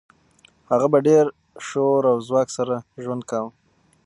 هغه 0.71 0.87
په 0.93 0.97
ډیر 1.07 1.25
شور 1.67 2.01
او 2.11 2.17
ځواک 2.27 2.47
سره 2.57 2.75
ژوند 3.03 3.21
کاوه 3.29 3.51